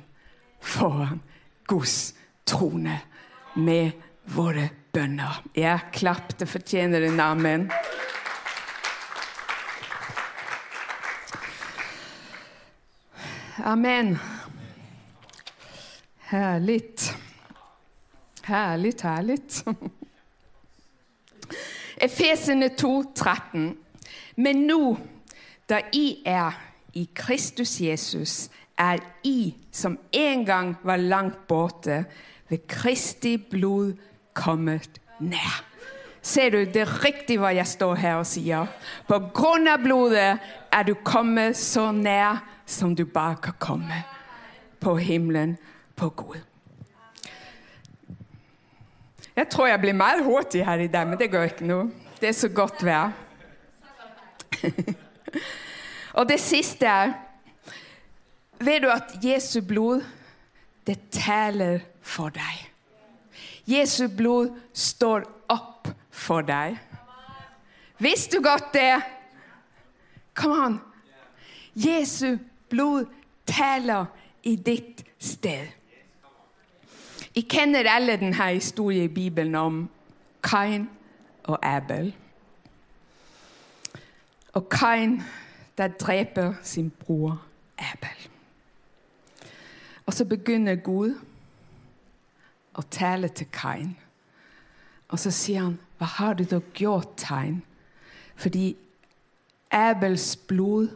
foran 0.60 1.20
Guds 1.66 2.14
trone 2.46 3.00
med 3.56 3.90
våre 4.34 4.68
bønner. 4.92 5.42
Ja, 5.56 5.78
klapp. 5.92 6.38
Det 6.38 6.48
fortjener 6.48 7.06
en 7.06 7.20
amen. 7.20 7.70
Amen. 13.64 14.18
Herlig. 16.30 16.82
Herlig, 18.46 18.94
herlig. 19.02 19.40
Efesene 22.06 22.68
2, 22.68 23.02
13. 23.14 23.76
Men 24.36 24.60
nå, 24.68 24.96
da 25.66 25.80
I 25.92 26.22
er 26.22 26.54
i 26.94 27.08
Kristus 27.14 27.80
Jesus, 27.80 28.46
er 28.78 29.02
I, 29.24 29.50
som 29.72 29.98
en 30.12 30.46
gang 30.46 30.76
var 30.86 31.02
langt 31.02 31.48
borte, 31.48 32.04
ved 32.48 32.68
Kristi 32.68 33.36
blod 33.36 33.96
kommet 34.32 35.00
nær. 35.18 35.64
Ser 36.22 36.50
du, 36.50 36.58
det 36.58 36.84
er 36.84 36.98
riktig 37.02 37.40
hva 37.42 37.50
jeg 37.54 37.66
står 37.66 37.98
her 37.98 38.20
og 38.20 38.28
sier. 38.30 38.70
På 39.10 39.24
grunn 39.34 39.66
av 39.66 39.82
blodet 39.82 40.36
er 40.70 40.86
du 40.86 40.94
kommet 41.02 41.58
så 41.58 41.90
nær 41.90 42.44
som 42.66 42.94
du 42.94 43.08
bare 43.10 43.42
kan 43.42 43.58
komme. 43.58 44.04
På 44.78 45.00
himmelen, 45.02 45.58
på 45.96 46.14
Gud. 46.14 46.55
Jeg 49.36 49.48
tror 49.52 49.66
jeg 49.68 49.80
blir 49.80 49.92
mer 49.92 50.22
hurtig 50.24 50.64
her 50.64 50.80
i 50.80 50.88
dag, 50.88 51.06
men 51.08 51.18
det 51.20 51.30
går 51.30 51.50
ikke 51.50 51.66
noe. 51.68 51.90
Det 52.20 52.30
er 52.30 52.36
så 52.36 52.48
godt 52.48 52.84
vær. 52.84 53.12
og 56.18 56.28
det 56.28 56.40
siste 56.40 56.86
er 56.88 57.12
Vet 58.56 58.80
du 58.82 58.88
at 58.88 59.10
Jesu 59.20 59.60
blod 59.60 60.00
det 60.86 60.96
taler 61.12 61.82
for 62.00 62.32
deg. 62.32 62.62
Jesu 63.68 64.06
blod 64.08 64.54
står 64.72 65.26
opp 65.52 65.90
for 66.08 66.46
deg. 66.46 66.78
Visste 67.98 68.38
du 68.38 68.46
godt 68.46 68.70
det? 68.72 68.94
Kom 70.32 70.54
an. 70.56 70.78
Jesu 71.74 72.38
blod 72.70 73.10
taler 73.44 74.06
i 74.46 74.54
ditt 74.56 75.04
sted. 75.18 75.68
Vi 77.36 77.42
kjenner 77.44 77.84
alle 77.84 78.14
denne 78.16 78.44
historien 78.48 79.04
i 79.04 79.12
Bibelen 79.12 79.54
om 79.54 79.74
Kain 80.42 80.88
og 81.44 81.58
Abel. 81.62 82.14
Og 84.52 84.68
Kain 84.68 85.22
der 85.78 85.88
dreper 85.88 86.54
sin 86.62 86.90
bror 86.90 87.42
Abel. 87.78 88.30
Og 90.06 90.14
så 90.14 90.24
begynner 90.24 90.80
Gud 90.80 91.12
å 92.72 92.82
tale 92.90 93.28
til 93.28 93.50
Kain. 93.52 93.92
Og 95.08 95.18
så 95.18 95.30
sier 95.30 95.60
han, 95.62 95.78
'Hva 95.98 96.06
har 96.06 96.34
du 96.34 96.44
da 96.44 96.60
gjort, 96.74 97.16
Kain?' 97.16 97.62
Fordi 98.36 98.76
Abels 99.70 100.36
blod 100.36 100.88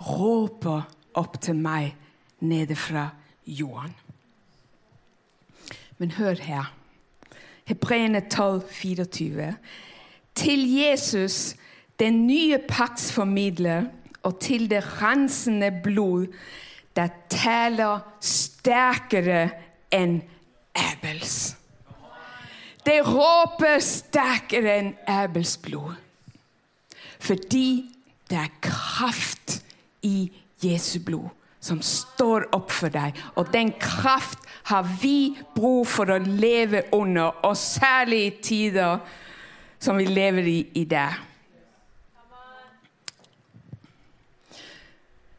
råper 0.00 0.82
opp 1.14 1.40
til 1.40 1.56
meg 1.56 1.96
nede 2.40 2.76
fra 2.76 3.10
jorden. 3.46 4.03
Men 5.98 6.10
hør 6.10 6.34
her. 6.34 6.74
Hebreerne 7.64 8.20
12, 8.30 8.62
24. 8.70 9.56
Til 10.34 10.74
Jesus, 10.74 11.54
den 11.98 12.26
nye 12.26 12.58
pakts 12.68 13.12
formidler, 13.12 13.84
og 14.22 14.40
til 14.40 14.70
det 14.70 15.02
rensende 15.02 15.80
blod, 15.82 16.26
det 16.96 17.10
taler 17.30 18.00
sterkere 18.20 19.50
enn 19.92 20.20
Abels. 20.74 21.56
Det 22.84 23.00
råper 23.06 23.78
sterkere 23.82 24.78
enn 24.80 24.92
Abels 25.08 25.56
blod. 25.58 25.94
Fordi 27.20 27.90
det 28.30 28.38
er 28.38 28.52
kraft 28.62 29.60
i 30.02 30.32
Jesu 30.64 30.98
blod 31.04 31.30
som 31.64 31.80
står 31.80 32.50
opp 32.56 32.72
for 32.74 32.92
deg. 32.92 33.16
Og 33.40 33.48
den 33.52 33.72
kraft 33.80 34.42
har 34.68 34.84
vi 35.00 35.34
bruk 35.54 35.88
for 35.88 36.12
å 36.12 36.20
leve 36.20 36.84
under, 36.92 37.38
og 37.44 37.56
særlig 37.56 38.20
i 38.26 38.34
tider 38.44 38.98
som 39.80 39.96
vi 40.00 40.08
lever 40.08 40.48
i 40.48 40.58
i 40.80 40.84
dag. 40.88 41.20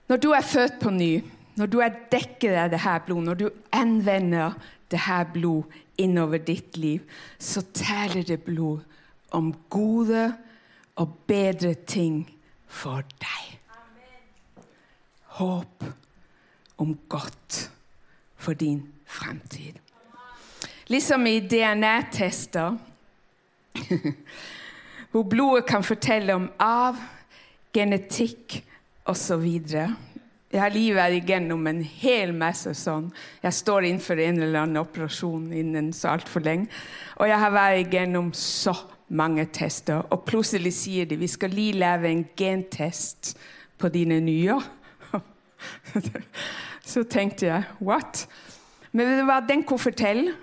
Når 0.05 0.21
du 0.21 0.29
er 0.37 0.45
født 0.45 0.77
på 0.81 0.91
ny, 0.93 1.13
når 1.57 1.69
du 1.71 1.79
er 1.81 1.93
dekket 2.11 2.53
av 2.61 2.69
dette 2.73 2.99
blod, 3.07 3.23
når 3.25 3.39
du 3.39 3.47
anvender 3.73 4.53
dette 4.93 5.19
blod 5.33 5.71
innover 5.97 6.43
ditt 6.45 6.77
liv, 6.77 7.01
så 7.39 7.63
taler 7.73 8.25
det 8.27 8.43
blod 8.45 8.83
om 9.33 9.53
gode 9.69 10.27
og 11.01 11.15
bedre 11.27 11.73
ting 11.87 12.21
for 12.67 13.01
deg. 13.21 13.55
Håp 15.39 15.85
om 16.77 16.95
godt 17.09 17.69
for 18.37 18.53
din 18.53 18.83
fremtid. 19.05 19.79
Liksom 20.87 21.27
i 21.27 21.39
DNA-tester, 21.39 22.77
hvor 25.11 25.23
blodet 25.23 25.65
kan 25.65 25.83
fortelle 25.83 26.35
om 26.35 26.49
av, 26.61 26.99
genetikk 27.73 28.59
osv. 29.09 29.47
Har 30.55 30.71
livet 30.71 30.95
vært 30.95 31.17
igjennom 31.17 31.65
en 31.67 31.81
hel 31.83 32.31
masse 32.37 32.71
sånn. 32.77 33.09
Jeg 33.43 33.57
står 33.57 33.89
innenfor 33.89 34.21
en 34.23 34.39
eller 34.39 34.61
annen 34.61 34.79
operasjon 34.79 35.49
innen 35.51 35.89
så 35.93 36.13
altfor 36.13 36.45
lenge. 36.45 36.69
Og 37.19 37.27
jeg 37.27 37.41
har 37.41 37.55
vært 37.55 37.81
igjennom 37.81 38.29
så 38.37 38.75
mange 39.07 39.45
tester, 39.53 40.05
og 40.09 40.23
plutselig 40.25 40.73
sier 40.79 41.09
de 41.09 41.17
vi 41.19 41.27
skal 41.29 41.53
lige 41.53 41.77
lage 41.77 42.09
en 42.09 42.23
gentest 42.37 43.35
på 43.77 43.89
dine 43.93 44.21
nye. 44.23 44.55
Så 46.85 47.03
tenkte 47.03 47.45
jeg 47.45 47.63
what? 47.81 48.27
Men 48.91 49.19
det 49.19 49.27
var 49.27 49.39
den 49.49 49.63
kunne 49.63 49.79
fortelle 49.79 50.33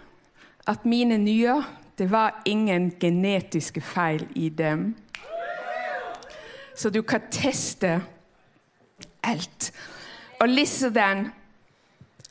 at 0.66 0.84
mine 0.84 1.18
nye 1.18 1.62
det 1.98 2.10
var 2.10 2.42
ingen 2.44 2.90
genetiske 3.00 3.80
feil 3.80 4.26
i 4.34 4.48
dem. 4.48 4.94
Så 6.76 6.90
du 6.90 7.02
kan 7.02 7.20
teste 7.30 8.00
alt. 9.22 9.72
Og 10.40 10.48
likedan 10.48 11.28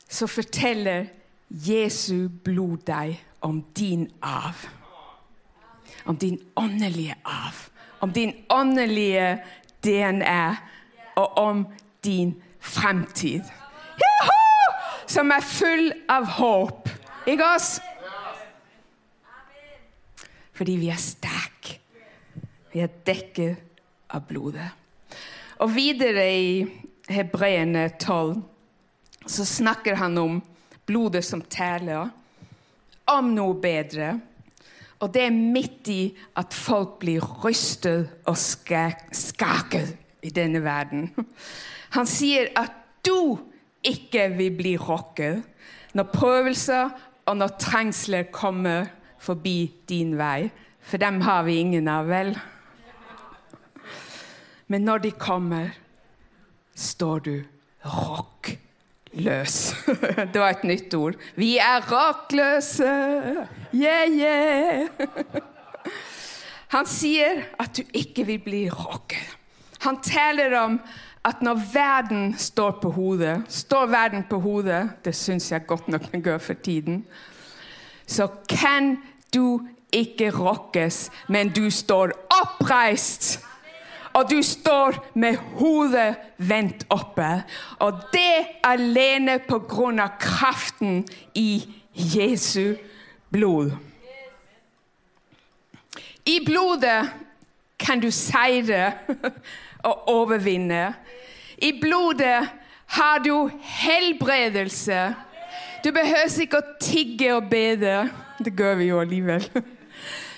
så 0.08 0.26
forteller 0.26 1.06
Jesu 1.48 2.28
blod 2.44 2.76
deg 2.86 3.16
om 3.40 3.62
din 3.76 4.10
arv. 4.22 4.68
Om 6.04 6.16
din 6.16 6.38
åndelige 6.56 7.14
arv. 7.24 7.70
Om 8.00 8.12
din 8.12 8.34
åndelige 8.50 9.38
DNA. 9.84 10.56
Og 11.16 11.38
om 11.38 11.66
din 12.04 12.42
fremtid. 12.62 13.46
Som 15.06 15.32
er 15.34 15.44
full 15.44 15.90
av 16.10 16.28
håp. 16.38 16.88
Ikke 17.28 17.48
oss? 17.54 17.74
Fordi 20.56 20.76
vi 20.78 20.88
er 20.92 21.00
sterke. 21.00 21.78
Vi 22.72 22.80
er 22.80 22.92
dekket 23.04 23.58
av 24.14 24.24
blodet. 24.28 24.70
Og 25.60 25.70
videre 25.74 26.24
i 26.32 26.64
Hebreerne 27.12 27.90
12 28.00 28.40
så 29.28 29.44
snakker 29.46 29.98
han 30.00 30.18
om 30.18 30.40
blodet 30.88 31.22
som 31.24 31.42
taler, 31.42 32.10
om 33.12 33.32
noe 33.34 33.54
bedre. 33.60 34.14
Og 35.02 35.10
det 35.14 35.24
er 35.26 35.34
midt 35.34 35.90
i 35.90 36.00
at 36.38 36.54
folk 36.54 36.98
blir 37.02 37.22
rystet 37.44 38.22
og 38.30 38.38
skaket 38.38 39.96
i 40.22 40.30
denne 40.34 40.62
verden. 40.62 41.10
Han 41.92 42.08
sier 42.08 42.48
at 42.56 42.72
du 43.04 43.36
ikke 43.84 44.28
vil 44.36 44.54
bli 44.56 44.76
rokket 44.80 45.42
når 45.96 46.12
prøvelser 46.14 46.92
og 47.28 47.36
når 47.36 47.56
trengsler 47.60 48.30
kommer 48.32 48.88
forbi 49.22 49.72
din 49.88 50.16
vei. 50.18 50.50
For 50.82 50.98
dem 50.98 51.20
har 51.22 51.44
vi 51.46 51.60
ingen 51.62 51.88
av, 51.88 52.08
vel? 52.10 52.32
Men 54.66 54.86
når 54.88 55.04
de 55.04 55.12
kommer, 55.20 55.74
står 56.74 57.18
du 57.26 57.34
rockløs. 57.84 59.58
Det 60.32 60.40
var 60.40 60.56
et 60.56 60.64
nytt 60.66 60.94
ord. 60.96 61.18
Vi 61.36 61.58
er 61.60 61.84
rockløse! 61.90 62.88
Yeah, 63.74 64.08
yeah! 64.08 64.88
Han 66.74 66.88
sier 66.88 67.44
at 67.60 67.76
du 67.76 67.84
ikke 67.92 68.24
vil 68.24 68.40
bli 68.40 68.62
rocket. 68.72 69.36
Han 69.84 69.98
taler 70.00 70.54
om 70.56 70.78
at 71.24 71.42
når 71.42 71.60
verden 71.72 72.34
står 72.38 72.70
på 72.82 72.90
hodet 72.90 73.42
Står 73.48 73.86
verden 73.86 74.24
på 74.30 74.40
hodet 74.40 74.90
Det 75.04 75.14
syns 75.14 75.52
jeg 75.52 75.66
godt 75.66 75.88
nok 75.88 76.12
den 76.12 76.22
gjør 76.22 76.38
for 76.38 76.54
tiden. 76.54 77.04
Så 78.06 78.26
kan 78.48 78.96
du 79.34 79.60
ikke 79.92 80.30
rokkes, 80.30 81.10
men 81.28 81.48
du 81.48 81.70
står 81.70 82.10
oppreist 82.42 83.40
og 84.12 84.30
du 84.30 84.42
står 84.42 85.10
med 85.14 85.36
hodet 85.36 86.16
vendt 86.36 86.86
oppe. 86.90 87.42
Og 87.78 87.92
det 88.12 88.60
alene 88.64 89.38
på 89.48 89.62
grunn 89.68 90.00
av 90.04 90.18
kraften 90.20 91.02
i 91.34 91.62
Jesu 91.94 92.74
blod. 93.32 93.72
I 96.26 96.38
blodet 96.44 97.08
kan 97.78 98.00
du 98.00 98.10
seire 98.10 98.92
og 99.82 100.08
overvinne. 100.08 100.94
I 101.58 101.72
blodet 101.80 102.48
har 102.86 103.18
du 103.24 103.50
helbredelse. 103.60 105.14
Du 105.84 105.90
behøver 105.92 106.40
ikke 106.42 106.60
å 106.60 106.74
tigge 106.80 107.32
og 107.36 107.48
bede. 107.50 108.08
Det 108.42 108.54
gjør 108.58 108.78
vi 108.80 108.90
jo 108.90 109.00
allikevel. 109.02 109.48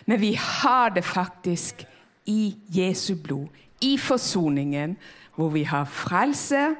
Men 0.07 0.21
vi 0.21 0.35
har 0.41 0.93
det 0.95 1.05
faktisk 1.05 1.85
i 2.27 2.55
Jesu 2.73 3.15
blod 3.17 3.49
i 3.81 3.99
forsoningen, 3.99 4.97
hvor 5.37 5.49
vi 5.49 5.63
har 5.63 5.85
frelse, 5.85 6.75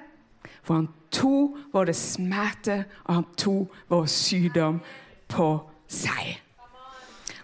hvor 0.65 0.75
han 0.75 0.89
tok 1.13 1.59
våre 1.73 1.95
smerter, 1.95 2.85
og 3.05 3.15
han 3.15 3.27
tok 3.37 3.77
vår 3.89 4.07
sykdom 4.09 4.81
på 5.29 5.49
seg. 5.91 6.39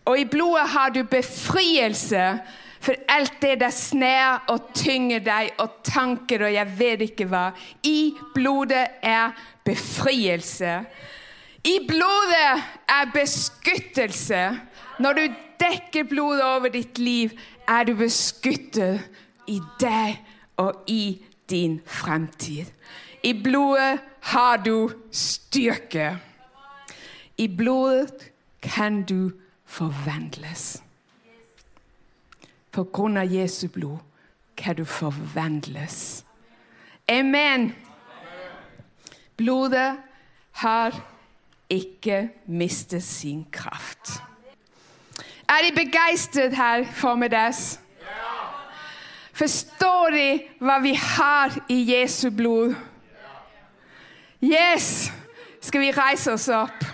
Og 0.09 0.19
i 0.19 0.25
blodet 0.25 0.69
har 0.73 0.93
du 0.95 1.03
befrielse 1.05 2.25
for 2.81 2.97
alt 3.13 3.37
det 3.43 3.59
der 3.61 3.73
sner 3.75 4.47
og 4.49 4.71
tynger 4.75 5.21
deg, 5.25 5.53
og 5.61 5.83
tanker 5.85 6.47
og 6.47 6.55
jeg 6.55 6.73
vet 6.79 7.05
ikke 7.11 7.29
hva. 7.29 7.51
I 7.85 8.15
blodet 8.35 8.87
er 9.05 9.37
befrielse. 9.65 10.79
I 11.65 11.77
blodet 11.89 12.65
er 12.89 13.13
beskyttelse. 13.13 14.43
Når 15.01 15.13
du 15.13 15.25
dekker 15.61 16.09
blodet 16.09 16.45
over 16.45 16.73
ditt 16.73 16.99
liv, 16.99 17.37
er 17.69 17.85
du 17.85 17.95
beskyttet 18.01 19.05
i 19.49 19.61
deg 19.81 20.17
og 20.61 20.89
i 20.89 21.21
din 21.51 21.81
fremtid. 21.85 22.73
I 23.23 23.35
blodet 23.37 24.01
har 24.33 24.57
du 24.65 24.91
styrke. 25.13 26.15
I 27.37 27.49
blodet 27.49 28.31
kan 28.63 29.03
du 29.05 29.33
forvandles. 29.65 30.81
På 32.71 32.85
grunn 32.85 33.17
av 33.17 33.33
Jesu 33.33 33.69
blod 33.69 33.99
kan 34.57 34.77
du 34.77 34.85
forvandles. 34.85 36.25
Amen. 37.11 37.73
Blodet 39.37 39.97
har 40.63 40.95
ikke 41.71 42.29
mistet 42.47 43.03
sin 43.03 43.45
kraft. 43.53 44.21
Er 45.49 45.65
De 45.67 45.75
begeistret 45.75 46.55
her 46.57 46.85
formiddags? 46.95 47.81
Forstår 49.33 50.11
De 50.11 50.27
hva 50.61 50.79
vi 50.85 50.95
har 50.95 51.57
i 51.69 51.81
Jesu 51.95 52.31
blod? 52.31 52.75
Yes! 54.43 55.11
Skal 55.61 55.81
vi 55.81 55.93
reise 55.93 56.33
oss 56.33 56.49
opp 56.49 56.85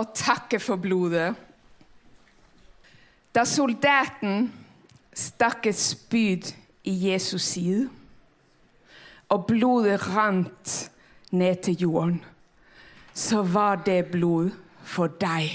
og 0.00 0.14
takke 0.16 0.60
for 0.60 0.80
blodet? 0.80 1.34
Da 3.34 3.44
soldaten 3.46 4.48
stakk 5.14 5.68
et 5.70 5.78
spyd 5.78 6.50
i 6.84 6.94
Jesus 7.10 7.42
side, 7.54 7.86
og 9.30 9.46
blodet 9.46 10.00
rant 10.08 10.90
ned 11.30 11.62
til 11.62 11.76
jorden, 11.84 12.18
så 13.14 13.42
var 13.42 13.84
det 13.86 14.10
blod 14.10 14.50
for 14.82 15.12
deg, 15.20 15.52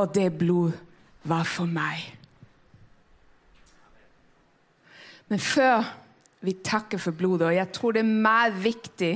og 0.00 0.14
det 0.14 0.30
blod 0.38 0.72
var 1.28 1.44
for 1.44 1.68
meg. 1.68 2.00
Men 5.28 5.42
før 5.42 5.82
vi 6.40 6.54
takker 6.64 7.02
for 7.02 7.16
blodet, 7.18 7.48
og 7.50 7.56
jeg 7.56 7.72
tror 7.74 7.92
det 7.92 8.00
er 8.00 8.16
meget 8.28 8.56
viktig 8.64 9.12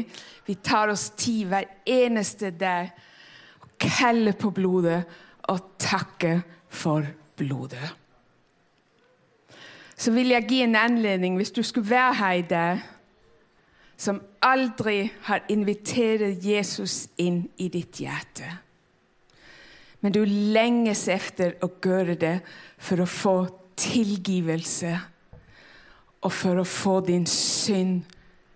vi 0.47 0.55
tar 0.55 0.91
oss 0.91 1.11
tid 1.17 1.47
hver 1.47 1.69
eneste 1.87 2.51
dag 2.51 2.91
og 3.61 3.69
kalder 3.79 4.35
på 4.37 4.51
blodet 4.51 5.05
og 5.49 5.61
takker 5.79 6.43
for 6.69 7.01
blodet. 7.01 7.20
Så 10.01 10.13
vil 10.17 10.33
jeg 10.33 10.49
gi 10.49 10.63
en 10.65 10.77
anledning, 10.77 11.37
hvis 11.37 11.53
du 11.53 11.63
skulle 11.63 11.91
være 11.91 12.15
her 12.15 12.33
i 12.33 12.47
dag, 12.49 12.81
som 14.01 14.23
aldri 14.43 15.11
har 15.29 15.45
inviteret 15.53 16.45
Jesus 16.45 17.09
inn 17.21 17.43
i 17.61 17.69
ditt 17.69 18.01
hjerte. 18.01 18.49
Men 20.01 20.15
du 20.17 20.23
lenges 20.25 21.05
efter 21.13 21.59
å 21.61 21.69
gjøre 21.85 22.17
det 22.17 22.37
for 22.81 23.03
å 23.05 23.09
få 23.09 23.35
tilgivelse 23.77 24.95
og 26.25 26.33
for 26.33 26.61
å 26.61 26.65
få 26.65 27.01
din 27.05 27.27
synd 27.29 28.09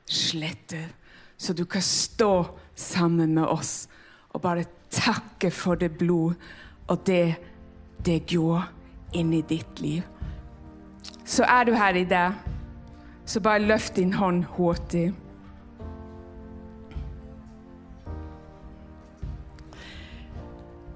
slettet, 0.08 0.96
så 1.36 1.52
du 1.52 1.64
kan 1.68 1.84
stå 1.84 2.32
sammen 2.76 3.34
med 3.36 3.44
oss 3.44 3.86
og 4.32 4.40
bare 4.44 4.64
takke 4.92 5.50
for 5.52 5.76
det 5.80 5.92
blod 5.98 6.34
og 6.88 7.04
det 7.06 7.36
det 8.04 8.20
gå 8.30 8.62
inn 9.12 9.32
i 9.32 9.42
ditt 9.48 9.80
liv. 9.80 10.02
Så 11.24 11.44
er 11.48 11.64
du 11.64 11.74
her 11.74 11.96
i 11.96 12.04
dag, 12.04 12.32
så 13.24 13.40
bare 13.40 13.64
løft 13.64 13.96
din 13.96 14.12
hånd 14.12 14.44
hurtig. 14.56 15.12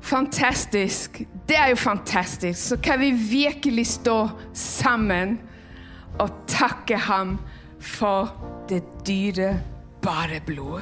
Fantastisk. 0.08 1.22
Det 1.48 1.56
er 1.56 1.68
jo 1.68 1.76
fantastisk. 1.76 2.68
Så 2.68 2.76
kan 2.76 3.00
vi 3.00 3.10
virkelig 3.10 3.86
stå 3.86 4.28
sammen 4.52 5.38
og 6.18 6.30
takke 6.46 6.96
ham 6.96 7.38
for 7.80 8.32
det 8.68 8.82
dyre, 9.06 9.60
bare 10.02 10.40
blod. 10.46 10.80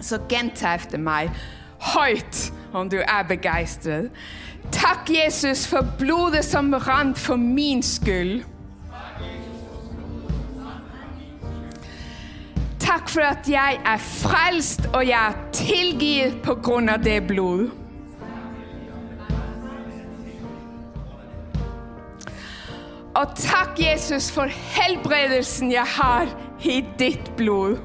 Så 0.00 0.18
gjenta 0.30 0.74
efter 0.74 0.98
meg 0.98 1.30
højt, 1.94 2.52
om 2.72 2.90
du 2.90 2.98
er 2.98 3.22
begeistret. 3.28 4.10
Takk, 4.72 5.10
Jesus, 5.10 5.66
for 5.66 5.86
blodet, 5.98 6.44
som 6.44 6.72
rant 6.72 7.18
for 7.18 7.36
min 7.36 7.82
skyld. 7.82 8.44
Takk 12.78 13.08
for 13.08 13.20
at 13.20 13.48
jeg 13.48 13.80
er 13.84 13.98
frelst, 13.98 14.88
og 14.92 15.06
jeg 15.08 15.18
er 15.28 15.52
tilgivet 15.52 16.40
på 16.44 16.54
grunn 16.64 16.88
av 16.88 17.04
det 17.04 17.20
blod. 17.28 17.68
Og 23.18 23.34
takk, 23.34 23.80
Jesus, 23.80 24.30
for 24.30 24.46
helbredelsen, 24.48 25.72
jeg 25.72 25.84
har 25.96 26.28
i 26.64 26.84
ditt 26.98 27.32
blod. 27.36 27.78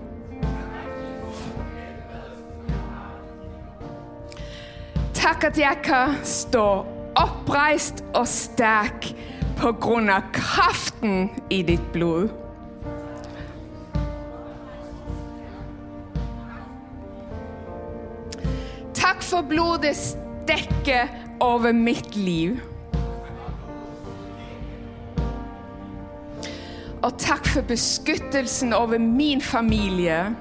Tak, 5.23 5.43
at 5.43 5.57
jeg 5.57 5.77
kan 5.83 6.17
stå 6.27 6.83
oppreist 7.15 8.01
og 8.11 8.25
sterk 8.27 9.05
på 9.55 9.69
grunn 9.79 10.11
av 10.11 10.25
kraften 10.35 11.29
i 11.47 11.61
ditt 11.63 11.85
blod. 11.95 12.27
Takk 18.91 19.23
for 19.23 19.47
blodets 19.47 20.17
dekke 20.43 21.05
over 21.39 21.71
mitt 21.71 22.19
liv. 22.19 22.59
Og 26.99 27.15
takk 27.15 27.47
for 27.47 27.63
beskyttelsen 27.71 28.75
over 28.75 28.99
min 28.99 29.39
familie. 29.39 30.33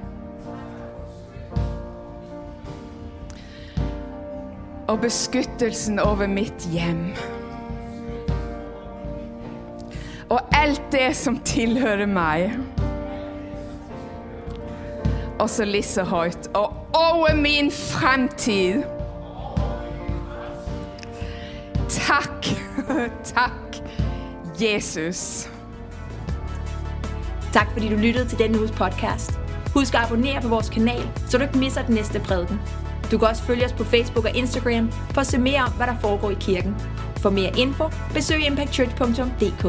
Og 4.92 5.00
beskyttelsen 5.00 5.98
over 5.98 6.26
mitt 6.26 6.68
hjem. 6.72 7.14
Og 10.28 10.40
alt 10.52 10.82
det 10.92 11.16
som 11.16 11.38
tilhører 11.40 12.06
meg. 12.06 12.52
Og 15.38 15.50
så 15.50 15.64
lige 15.64 16.04
høyt. 16.04 16.46
Og 16.54 16.76
over 16.92 17.34
min 17.34 17.70
fremtid. 17.70 18.82
Tak, 21.88 22.46
tak, 23.34 23.76
Jesus. 24.60 25.50
Tak 27.52 27.72
fordi 27.72 27.88
du 27.88 27.96
lyttede 27.96 28.28
til 28.28 28.38
denne 28.38 28.58
uges 28.58 28.70
podcast. 28.70 29.38
Husk 29.74 29.94
at 29.94 30.00
abonnere 30.00 30.42
på 30.42 30.48
vores 30.48 30.68
kanal, 30.68 31.10
så 31.28 31.38
du 31.38 31.42
ikke 31.44 31.58
misser 31.58 31.82
den 31.82 31.94
næste 31.94 32.20
prædiken. 32.20 32.60
Du 33.12 33.18
kan 33.18 33.28
også 33.28 33.42
følge 33.42 33.64
os 33.64 33.72
på 33.72 33.84
Facebook 33.84 34.24
og 34.24 34.36
Instagram 34.36 34.92
for 34.92 35.20
at 35.20 35.26
se 35.26 35.38
mere 35.38 35.60
om, 35.60 35.72
hvad 35.72 35.86
der 35.86 35.94
foregår 36.00 36.30
i 36.30 36.36
kirken. 36.40 36.76
For 37.16 37.30
mere 37.30 37.52
info, 37.58 37.84
besøg 38.14 38.46
impactchurch.dk. 38.46 39.64